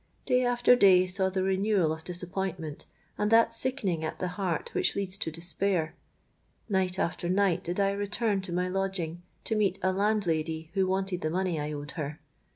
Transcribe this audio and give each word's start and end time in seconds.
Day 0.25 0.43
after 0.43 0.75
day 0.75 1.05
saw 1.05 1.29
the 1.29 1.43
renewal 1.43 1.91
of 1.93 2.03
disappointment, 2.03 2.87
and 3.19 3.29
that 3.29 3.53
sickening 3.53 4.03
at 4.03 4.17
the 4.17 4.29
heart 4.29 4.73
which 4.73 4.95
leads 4.95 5.15
to 5.19 5.29
despair;—night 5.29 6.97
after 6.97 7.29
night 7.29 7.63
did 7.63 7.79
I 7.79 7.91
return 7.91 8.41
to 8.41 8.51
my 8.51 8.67
lodging, 8.67 9.21
to 9.43 9.53
meet 9.53 9.77
a 9.83 9.91
landlady 9.93 10.71
who 10.73 10.87
wanted 10.87 11.21
the 11.21 11.29
money 11.29 11.59
I 11.59 11.71
owed 11.71 11.91
her. 11.91 12.19